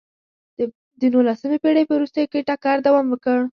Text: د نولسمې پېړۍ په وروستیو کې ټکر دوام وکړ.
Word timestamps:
د 0.99 1.01
نولسمې 1.13 1.57
پېړۍ 1.63 1.83
په 1.87 1.93
وروستیو 1.95 2.31
کې 2.31 2.45
ټکر 2.47 2.77
دوام 2.85 3.05
وکړ. 3.09 3.39